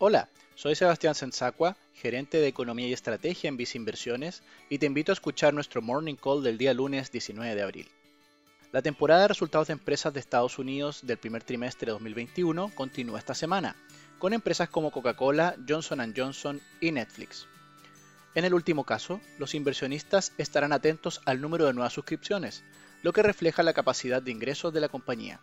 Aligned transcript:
Hola, 0.00 0.28
soy 0.54 0.76
Sebastián 0.76 1.16
Sensacua, 1.16 1.76
gerente 1.92 2.38
de 2.38 2.46
Economía 2.46 2.86
y 2.86 2.92
Estrategia 2.92 3.48
en 3.48 3.56
Visa 3.56 3.76
Inversiones, 3.76 4.44
y 4.68 4.78
te 4.78 4.86
invito 4.86 5.10
a 5.10 5.14
escuchar 5.14 5.52
nuestro 5.52 5.82
Morning 5.82 6.14
Call 6.14 6.44
del 6.44 6.56
día 6.56 6.72
lunes 6.72 7.10
19 7.10 7.56
de 7.56 7.62
abril. 7.62 7.88
La 8.70 8.80
temporada 8.80 9.22
de 9.22 9.28
resultados 9.28 9.66
de 9.66 9.72
empresas 9.72 10.14
de 10.14 10.20
Estados 10.20 10.60
Unidos 10.60 11.00
del 11.04 11.18
primer 11.18 11.42
trimestre 11.42 11.86
de 11.86 11.92
2021 11.94 12.70
continúa 12.76 13.18
esta 13.18 13.34
semana, 13.34 13.74
con 14.20 14.32
empresas 14.32 14.68
como 14.68 14.92
Coca-Cola, 14.92 15.56
Johnson 15.68 16.14
Johnson 16.16 16.60
y 16.80 16.92
Netflix. 16.92 17.48
En 18.36 18.44
el 18.44 18.54
último 18.54 18.84
caso, 18.84 19.20
los 19.36 19.56
inversionistas 19.56 20.32
estarán 20.38 20.72
atentos 20.72 21.20
al 21.24 21.40
número 21.40 21.66
de 21.66 21.74
nuevas 21.74 21.92
suscripciones, 21.92 22.62
lo 23.02 23.12
que 23.12 23.24
refleja 23.24 23.64
la 23.64 23.72
capacidad 23.72 24.22
de 24.22 24.30
ingresos 24.30 24.72
de 24.72 24.80
la 24.80 24.88
compañía. 24.88 25.40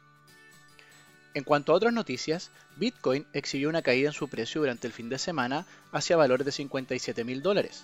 En 1.36 1.44
cuanto 1.44 1.74
a 1.74 1.76
otras 1.76 1.92
noticias, 1.92 2.50
Bitcoin 2.78 3.28
exhibió 3.34 3.68
una 3.68 3.82
caída 3.82 4.08
en 4.08 4.14
su 4.14 4.30
precio 4.30 4.62
durante 4.62 4.88
el 4.88 4.94
fin 4.94 5.10
de 5.10 5.20
semana 5.20 5.66
hacia 5.92 6.16
valores 6.16 6.46
de 6.46 6.54
57 6.54 7.26
mil 7.26 7.42
dólares, 7.42 7.84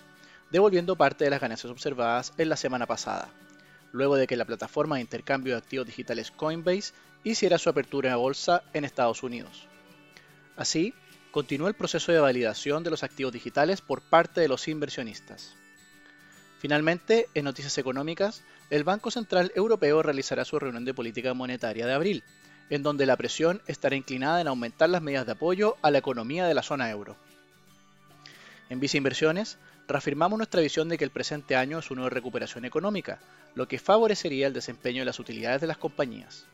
devolviendo 0.52 0.96
parte 0.96 1.26
de 1.26 1.32
las 1.32 1.42
ganancias 1.42 1.70
observadas 1.70 2.32
en 2.38 2.48
la 2.48 2.56
semana 2.56 2.88
pasada, 2.88 3.28
luego 3.92 4.16
de 4.16 4.26
que 4.26 4.38
la 4.38 4.46
plataforma 4.46 4.96
de 4.96 5.02
intercambio 5.02 5.54
de 5.54 5.58
activos 5.58 5.86
digitales 5.86 6.32
Coinbase 6.32 6.94
hiciera 7.26 7.58
su 7.58 7.70
apertura 7.70 8.12
la 8.12 8.16
bolsa 8.16 8.64
en 8.74 8.86
Estados 8.86 9.22
Unidos. 9.22 9.68
Así, 10.56 10.94
continúa 11.32 11.68
el 11.68 11.76
proceso 11.76 12.14
de 12.14 12.20
validación 12.20 12.86
de 12.86 12.90
los 12.90 13.04
activos 13.04 13.34
digitales 13.34 13.82
por 13.82 14.02
parte 14.02 14.40
de 14.40 14.48
los 14.48 14.70
inversionistas. 14.70 15.58
Finalmente, 16.60 17.28
en 17.34 17.44
noticias 17.44 17.78
económicas, 17.78 18.44
el 18.70 18.86
Banco 18.86 19.12
Central 19.12 19.52
Europeo 19.56 20.02
realizará 20.02 20.46
su 20.46 20.58
reunión 20.58 20.86
de 20.86 20.94
política 20.94 21.34
monetaria 21.34 21.86
de 21.86 21.94
abril, 21.94 22.24
en 22.72 22.84
donde 22.84 23.06
la 23.06 23.18
presión 23.18 23.62
estará 23.68 23.98
inclinada 23.98 24.40
en 24.40 24.48
aumentar 24.48 24.90
las 24.90 25.02
medidas 25.02 25.26
de 25.26 25.34
apoyo 25.34 25.76
a 25.82 25.92
la 25.92 25.98
economía 25.98 26.48
de 26.48 26.54
la 26.54 26.64
zona 26.64 26.90
euro. 26.90 27.18
En 28.70 28.80
Visa 28.80 28.96
Inversiones, 28.96 29.58
reafirmamos 29.90 30.38
nuestra 30.38 30.62
visión 30.62 30.88
de 30.88 30.98
que 30.98 31.04
el 31.04 31.12
presente 31.12 31.58
año 31.58 31.80
es 31.80 31.92
uno 31.92 32.06
de 32.06 32.10
recuperación 32.10 32.64
económica, 32.64 33.20
lo 33.56 33.68
que 33.68 33.78
favorecería 33.78 34.48
el 34.48 34.54
desempeño 34.54 35.02
de 35.02 35.06
las 35.06 35.20
utilidades 35.20 35.60
de 35.60 35.68
las 35.68 35.78
compañías. 35.78 36.46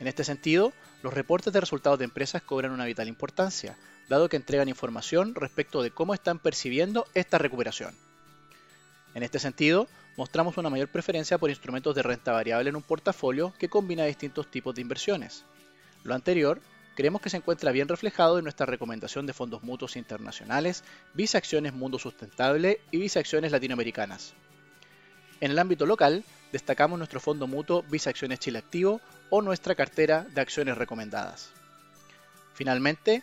En 0.00 0.06
este 0.06 0.22
sentido, 0.22 0.74
los 1.02 1.14
reportes 1.14 1.50
de 1.50 1.60
resultados 1.60 1.98
de 1.98 2.04
empresas 2.04 2.42
cobran 2.42 2.72
una 2.72 2.84
vital 2.84 3.08
importancia, 3.08 3.78
dado 4.10 4.28
que 4.28 4.36
entregan 4.36 4.68
información 4.68 5.34
respecto 5.34 5.82
de 5.82 5.90
cómo 5.90 6.12
están 6.12 6.40
percibiendo 6.40 7.06
esta 7.14 7.38
recuperación. 7.38 7.94
En 9.14 9.22
este 9.22 9.38
sentido, 9.38 9.88
mostramos 10.18 10.56
una 10.56 10.68
mayor 10.68 10.88
preferencia 10.88 11.38
por 11.38 11.48
instrumentos 11.48 11.94
de 11.94 12.02
renta 12.02 12.32
variable 12.32 12.70
en 12.70 12.76
un 12.76 12.82
portafolio 12.82 13.54
que 13.56 13.68
combina 13.68 14.04
distintos 14.04 14.50
tipos 14.50 14.74
de 14.74 14.82
inversiones. 14.82 15.44
Lo 16.02 16.12
anterior 16.12 16.60
creemos 16.96 17.22
que 17.22 17.30
se 17.30 17.36
encuentra 17.36 17.70
bien 17.70 17.86
reflejado 17.86 18.36
en 18.36 18.42
nuestra 18.42 18.66
recomendación 18.66 19.26
de 19.26 19.32
fondos 19.32 19.62
mutuos 19.62 19.94
internacionales, 19.94 20.82
Visa 21.14 21.38
Acciones 21.38 21.72
Mundo 21.72 22.00
Sustentable 22.00 22.80
y 22.90 22.98
Visa 22.98 23.20
Acciones 23.20 23.52
Latinoamericanas. 23.52 24.34
En 25.40 25.52
el 25.52 25.58
ámbito 25.60 25.86
local, 25.86 26.24
destacamos 26.50 26.98
nuestro 26.98 27.20
fondo 27.20 27.46
mutuo 27.46 27.84
Visa 27.84 28.10
Acciones 28.10 28.40
Chile 28.40 28.58
Activo 28.58 29.00
o 29.30 29.40
nuestra 29.40 29.76
cartera 29.76 30.26
de 30.34 30.40
acciones 30.40 30.76
recomendadas. 30.76 31.52
Finalmente, 32.54 33.22